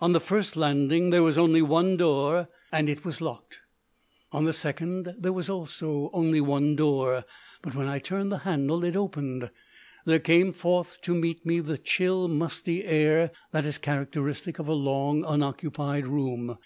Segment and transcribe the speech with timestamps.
[0.00, 3.60] On the first landing there was only one door, and it was locked.
[4.32, 7.24] On the second there was also only one door,
[7.62, 9.48] but when I turned the handle it opened.
[10.06, 14.72] There came forth to meet me the chill musty air that is characteristic of a
[14.72, 16.58] long unoccupied room.